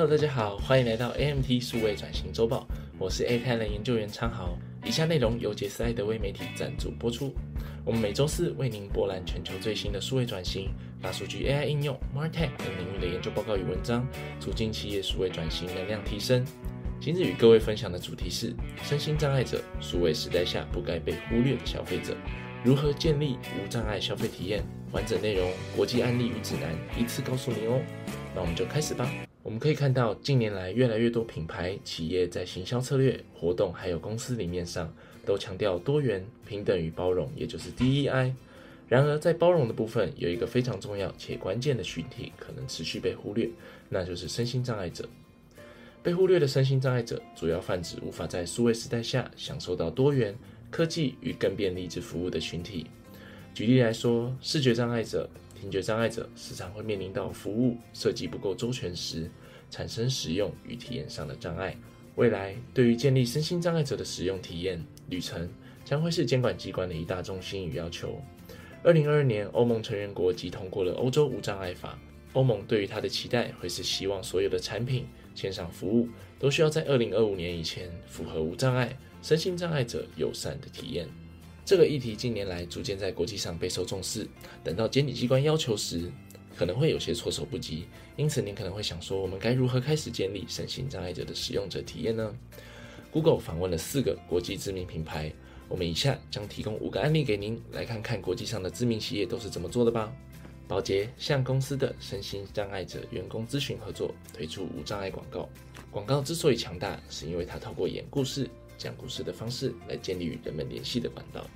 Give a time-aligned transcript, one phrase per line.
[0.00, 2.66] Hello，大家好，欢迎来到 AMT 数位转型周报，
[2.98, 4.56] 我是 A 开人研究员昌豪。
[4.82, 7.34] 以下内容由杰斯爱德威媒体赞助播出。
[7.84, 10.70] 我们每周四为您博览全球最新的数位转型、
[11.02, 14.08] 大数据、AI 应用、MarTech 等领域的研究报告与文章，
[14.40, 16.42] 促进企业数位转型能量提升。
[16.98, 22.16] 今日与各位分享的主题是：身心障碍者，数位时代下不该被忽略的消费者，
[22.64, 24.64] 如何建立无障碍消费体验？
[24.92, 27.78] 完整内容、国际案例与指南一次告诉您哦。
[28.34, 29.06] 那我们就开始吧。
[29.42, 34.92] 我们可以看到，近年来越来越多品牌企业在行销策略、活动还有公司理念上，
[35.24, 38.34] 都强调多元、平等与包容，也就是 DEI。
[38.86, 43.48] 然而，在包容的部分，有一个非常重要且关键的群体可能持续被忽略，
[43.88, 45.08] 那就是身心障碍者。
[46.02, 50.36] 被忽略的身心障碍者，主要泛指无法在数位时代下享受到多元
[50.70, 52.86] 科技与更便利之服务的群体。
[53.54, 55.28] 举例来说，视觉障碍者、
[55.60, 59.30] 听觉障碍者时常会面临到服务设计不够周全时，
[59.70, 61.76] 产生使用与体验上的障碍。
[62.16, 65.46] 未来，对于建立身心障碍者的使用体验旅程，
[65.84, 68.20] 将会是监管机关的一大重心与要求。
[68.82, 71.98] 二零二二年，欧盟成员国即通过了《欧洲无障碍法》。
[72.32, 75.06] 欧盟对于它的期待，会是希望所有的产品。
[75.34, 81.08] 线上服务都需要在二零二五年以前符合无障碍、身心障碍者友善的体验。
[81.64, 84.26] 这个议题近年来逐渐在国际上备受重视。
[84.64, 86.10] 等到监理机关要求时，
[86.56, 87.84] 可能会有些措手不及。
[88.16, 92.34] 因此，您可能会想说，我们该如何开始建立身心障碍者的使用者体验呢
[93.12, 95.32] ？Google 访问了四个国际知名品牌，
[95.68, 100.12] 我们以下将提供五个案例给您，来看看国际上的知名企业都是怎么做的吧。
[100.68, 105.48] 宝洁向公司的身心障碍者员工咨询合作，推出无障碍广告。
[105.90, 108.48] 广告之所以强大，是因为它透过演故事、
[108.80, 111.46] 讲故事的方式来建立与人们联系的管道。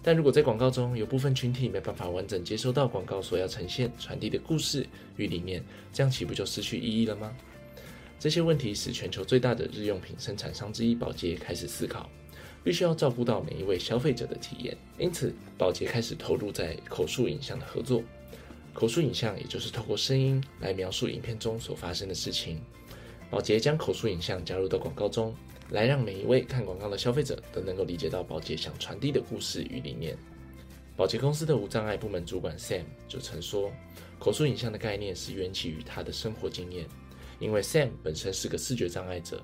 [0.00, 5.62] 但如果在广告中有部分群体没办法完整接收到广告所要呈现、传递的故事与理念，
[5.92, 7.36] 这样岂不就失去意义了吗？
[8.20, 12.08] 这些问题使全球最大的日用品生产商之一宝洁开始思考，
[12.62, 14.76] 必须要照顾到每一位消费者的体验。
[14.98, 18.02] 因此，宝洁开始投入在口述影像的合作。
[18.72, 22.60] 口述影像，也就是透过声音来描述影片中所发生的事情。
[23.30, 25.34] 宝洁将口述影像加入到广告中，
[25.70, 30.16] 来让每一位看广告的消费者都能够理解到宝洁想传递的故事与理念。
[30.96, 33.70] 宝洁公司的无障碍部门主管 Sam 就曾说，
[34.18, 36.86] 口述影像的概念是缘起于他的生活经验，
[37.38, 39.42] 因为 Sam 本身是个视觉障碍者。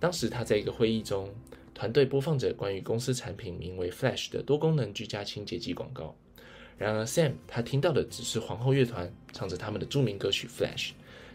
[0.00, 1.28] 当时他在一个会议中，
[1.74, 6.16] 团队播放着关于公司产品名为 Flash 的多功能居家清洁剂广告。
[6.78, 10.88] 然而，Sam 他听到的只是皇后乐团唱着他们的著名歌曲《Flash》，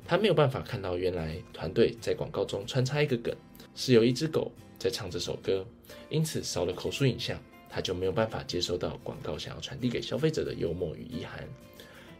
[0.07, 3.35] 他没有办法看到原来团队在广告中穿插一个梗，
[3.73, 5.65] 是有一只狗在唱这首歌，
[6.09, 11.43] 因此少了口述影像，他就没有办法接收到广告想要传递给消费者的幽默与意涵。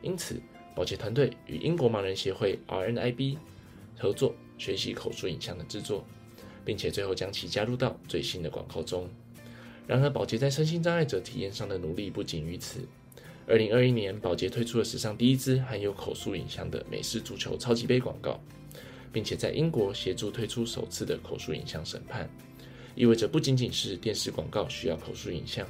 [0.01, 0.41] 因此，
[0.75, 3.38] 保洁团队与英国盲人协会 RNIB
[3.97, 6.06] 合作学习口述影像的制作，
[6.66, 9.07] 并且最后将其加入到最新的广告中。
[9.88, 12.79] 然而，保洁在身心障碍者体验上的努力不仅于此。
[13.47, 18.39] 二零二一年，宝洁推出了史上第一支含有口述影像的美式足球超级杯广告，
[19.13, 22.28] 并且在英国协助推出首次的口述影像审判，
[22.95, 25.67] 意味着不仅仅是电视广告需要口述影像，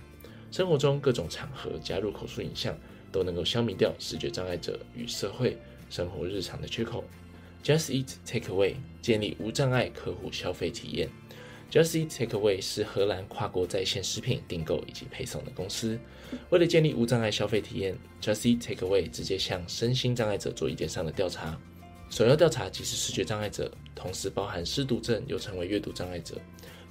[0.51, 2.77] 生活中各种场合加入口述影像
[3.11, 5.57] 都能够消弭掉视觉障碍者与社会
[5.89, 7.03] 生活日常的缺口。
[7.61, 11.09] Just Eat Takeaway 建立无障碍客户消费体验。
[11.71, 15.99] Justi Takeaway 是荷兰跨国在线食品订购以及配送的公司。
[16.49, 21.59] 为了建立无障碍消费体验，Justi Takeaway 直接向身心障碍者做意见上的调查。
[22.09, 26.39] 首要调查即是视觉障碍者，同时包含失读症又称为阅读障碍者。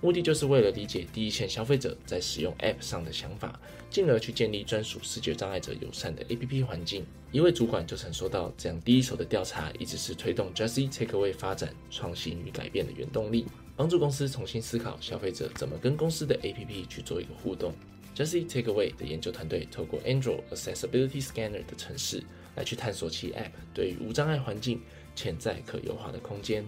[0.01, 3.59] 目的就是为了理解第一线消费者在使用 App 上的想法，
[3.89, 7.07] 进而去建立专属视觉障碍者友善的 APP 环境。
[7.33, 13.47] 一位主管就曾说到，这样第一手的调查一直是推动 Justi Takeaway 发展创新与改变的原动力。
[13.77, 17.75] 帮助公司重新思考消费者怎么跟公司的 APP 去做一个互动。
[18.15, 22.23] Just Takeaway 的研究团队透过 Android Accessibility Scanner 的程式
[22.55, 24.81] 来去探索其 App 对于无障碍环境
[25.17, 26.65] 潜在可优化的空间。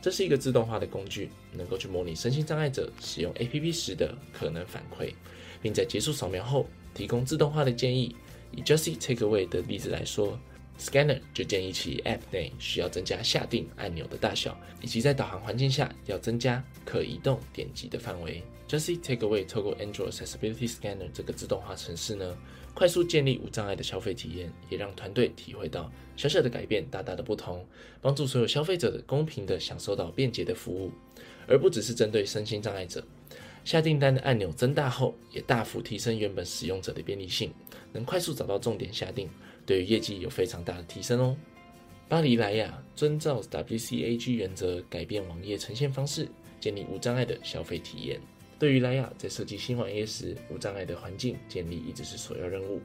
[0.00, 5.12] 这是一个自动化的工具，能够去模拟身心障碍者使用 APP 时的可能反馈，
[5.60, 8.14] 并在结束扫描后提供自动化的建议。
[8.52, 10.38] 以 Just Takeaway 的例子来说。
[10.78, 18.42] Scanner 就建议其 App 内需要增加下定按钮的大小，以及在导航环境下要增加可移动点击的范围。
[18.68, 22.36] Just Takeaway 透过 Android Accessibility Scanner 这个自动化程式呢，
[22.74, 27.66] 快速建立无障碍的消费体验，也让团队体会到小小的改变大大的不同，
[28.00, 30.92] 帮助所有消费者的公平的享受到便捷的服务，
[31.48, 33.02] 而不只是针对身心障碍者。
[33.64, 37.52] 下订单的按钮增大后，也大幅提升原本使用者的便利性，
[37.92, 39.28] 能快速找到重点下定。
[39.68, 41.36] 对于业绩有非常大的提升哦。
[42.08, 46.26] 巴黎莱雅遵照 WCAG 原则改变网页呈现方式，
[46.58, 48.18] 建立无障碍的消费体验。
[48.58, 52.80] 对于莱雅在设计新网页时，无障碍的环境建立一直是首要任务。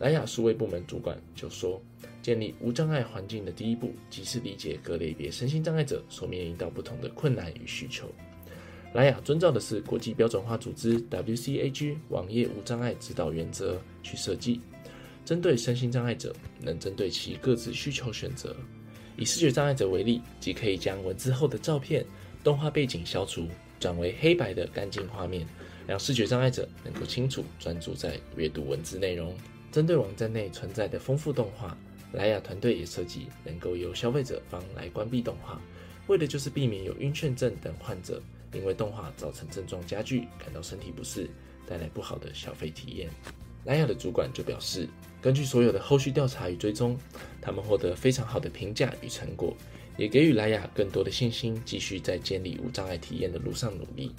[0.00, 1.80] 莱雅数位部门主管就说，
[2.22, 8.10] 建立无障碍环境的第一步，即是理解各类别身心障碍者所面临到不同的困难与需求。
[8.94, 14.60] 莱雅遵照的是国际标准化组织 WCAG 网页无障碍指导原则去设计。
[15.30, 18.56] 针对身心障碍者，能针对其各自需求选择。
[19.16, 22.04] 以视觉障碍者为例，即可以将文字后的照片、
[22.42, 23.46] 动画背景消除，
[23.78, 25.46] 转为黑白的干净画面，
[25.86, 29.32] 让视觉障碍者能够清楚专注在阅读文字内容。
[29.70, 31.78] 针对网站内存在的丰富动画，
[32.10, 35.62] 莱雅团队也设计能够由消费者方来关闭动画，
[36.08, 38.20] 为的就是避免有晕眩症等患者
[38.52, 41.30] 因为动画造成症状加剧，感到身体不适，
[41.68, 43.08] 带来不好的消费体验。
[43.64, 44.88] 莱雅的主管就表示，
[45.20, 46.98] 根据所有的后续调查与追踪，
[47.40, 49.54] 他们获得非常好的评价与成果，
[49.96, 54.14] 也给予莱雅更多的信心，继续在建立无障碍体验的路上努力。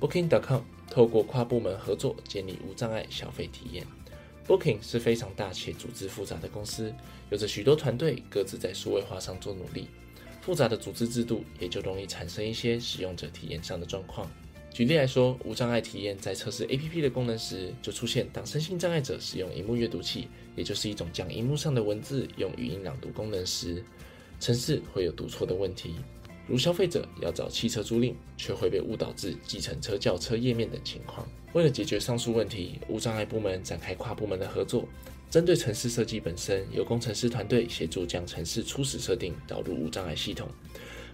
[0.00, 0.60] Booking.com
[0.90, 3.86] 透过跨部门合作建立无障碍消费体验。
[4.46, 6.92] Booking 是非常大且组织复杂的公司，
[7.30, 9.88] 有着许多团队各自在数位化上做努力，
[10.40, 14.30] 复杂的组织制度也就容易产生一些使用者体验上的状况。
[14.76, 23.82] 举例来说，无障碍体验在测试 APP 的功能时，就出现当身心障碍者使用荧幕阅读器，也就是一种将荧幕上的文字用语音朗读功能时，
[24.38, 25.94] 程式会有读错的问题。
[26.46, 31.26] 如消费者要找汽车租赁，却会被误导至计程车轿车页面等情况。
[31.54, 34.86] 为了解决上述问题，无障碍部门展开跨部门的合作，
[35.30, 40.46] 针对城市设计本身，由工程师团队协助将城市初始设定导入无障碍系统。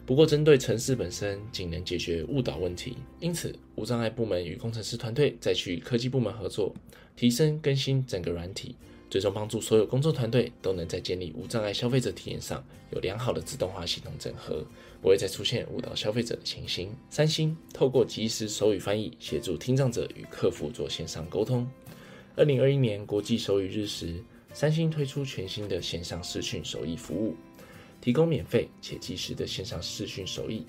[0.04, 6.74] 不过，针对城市本身仅能解决误导问题，因此无障碍部门与工程师团队再去科技部门合作，
[7.14, 8.74] 提升更新整个软体，
[9.08, 14.66] 最终帮助所有工作团队都能在建立无障碍消费者体验上有良好的自动化系统整合，
[15.00, 16.90] 不会再出现误导消费者的情形。
[17.08, 21.66] 三星透过即时手语翻译协助听障者与客服做线上沟通。
[22.34, 24.20] 二零二一年国际手语日时，
[24.52, 27.36] 三星推出全新的线上视讯手译服务。
[28.02, 30.66] 提供免费且及时的线上视讯手译，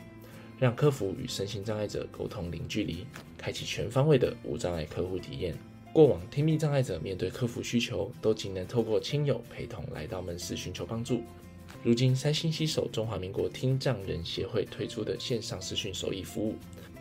[0.60, 5.58] 让客服与身心障碍者沟通零距离，开启全方位的无障碍客户体验。
[5.92, 11.24] 过往听力障碍者面对客服需求，都仅能透过亲友陪同来到门市寻求帮助。
[11.82, 16.56] 如今，三星携手中华民国听障人协会推出的线上视讯手译服务，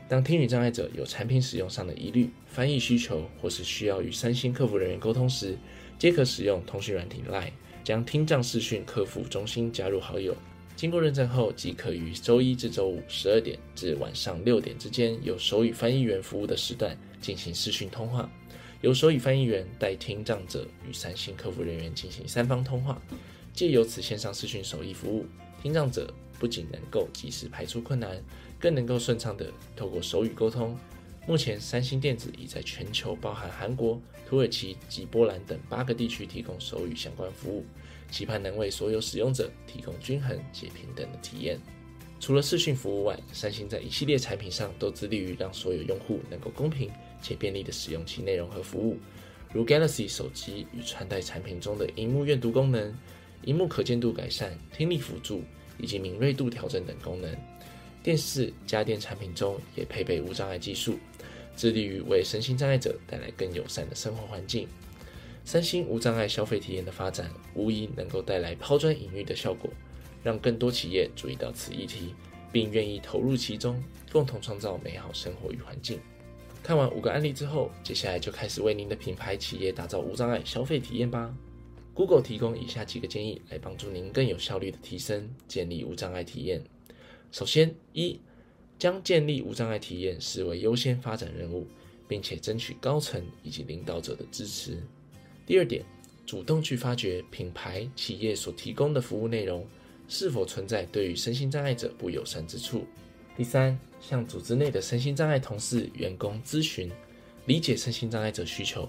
[0.09, 5.59] 当听语障碍者有产品使用上的疑虑、翻译需求，或是需要与三星客服人员沟通时，
[5.99, 7.53] 皆可使用通讯软体 Line。
[7.85, 10.35] 将听障视讯客服中心加入好友，
[10.77, 18.31] 经过认证后，即可于周一至周五十二点至晚上六点之间，有手语翻译员服务的时段进行视讯通话，
[18.81, 23.01] 由手语翻译员代听障者与三星客服人员进行三方通话。
[23.53, 25.27] 借由此线上视讯手译服务，
[25.63, 28.23] 听障者不仅能够及时排除困难，
[28.59, 30.79] 更能够顺畅地透过手语沟通。
[31.25, 37.65] 目前，三星电子已在全球，包含韩国、土耳其及波兰等八个地区提供手语相关服务，
[38.11, 41.61] 期盼能为所有使用者提供均衡且平等的体验。
[42.19, 46.91] 除了视讯服务外，三星在一系列产品上都致力于让所有用户能够公平
[47.23, 48.99] 且便利地使用其内容和服务，
[49.53, 52.93] 如 Galaxy 手机与穿戴产品中的荧幕阅读功能、
[53.45, 55.43] 荧幕可见度改善、听力辅助
[55.79, 57.33] 以及敏锐度调整等功能。
[58.05, 60.99] 电视、家电产品中也配备无障碍技术。
[61.57, 64.69] 致力于为身心障碍者带来更友善的生活环境。
[65.45, 69.71] 三星无障碍消费体验的发展，无疑能够带来抛砖引玉的效果，
[70.23, 72.15] 让更多企业注意到此议题，
[72.53, 73.83] 并愿意投入其中，
[74.13, 75.99] 共同创造美好生活与环境。
[76.63, 81.35] 看完五个案例之后，接下来就开始为您的品牌企业打造无障碍消费体验吧。
[81.93, 86.63] Google 提供以下几个建议，来帮助您更有效率的提升建立无障碍体验。
[87.33, 88.21] 首先，一。
[88.79, 91.67] 将建立无障碍体验视为优先发展任务，
[92.09, 94.79] 并且争取高层以及领导者的支持。
[95.47, 95.85] 第二点，
[96.27, 99.67] 主动去发掘品牌企业所提供的服务内容
[100.09, 102.87] 是否存在对于身心障碍者不友善之处。
[103.37, 106.91] 第三，向组织内的身心障碍同事、员工咨询，
[107.47, 108.89] 理解身心障碍者需求。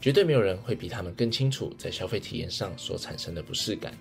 [0.00, 3.96] 绝对没有人会比他们更清楚在消费体验上所产生的不适感。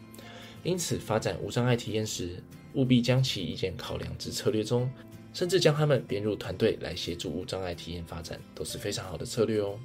[0.63, 2.41] 因此，发展无障碍体验时，
[2.73, 4.89] 务必将其意见考量至策略中。
[5.33, 9.77] 甚至将他们编入团队来协助无障碍体验发展，都是非常好的策略哦。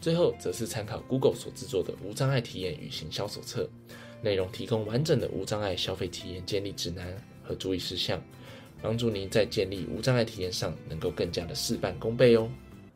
[0.00, 3.68] 最后，则是参考 Google 所制作的无障碍体验与行销手册，
[4.20, 8.22] 内容提供完整的无障碍消费体验建立指南和注意事项，
[8.82, 12.48] 帮助您在建立无障碍体验上能够更加的事半功倍哦。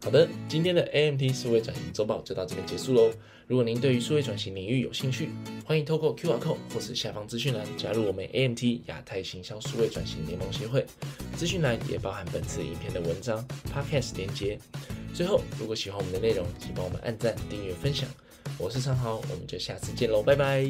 [0.05, 3.09] 好的，今天的 AMT 数位转型周报就到这边结束喽。
[3.47, 5.31] 如果您对于数位转型领域有兴趣，
[5.65, 10.85] 欢迎透过 QR code 或是下方资讯栏加入我们 AMT 亚太行销数位转型联盟协会。
[11.37, 14.59] 资讯栏也包含本次影片的文章、Podcast 连接。
[15.15, 18.09] 最后，如果喜欢我们的内容，请帮我们按赞、订阅、分享。
[18.59, 20.67] 我是昌豪，我们就下次见喽，拜拜。